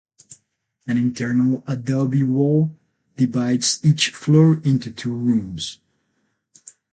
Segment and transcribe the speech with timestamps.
[0.87, 2.75] An internal adobe wall
[3.17, 5.79] divides each floor into two rooms.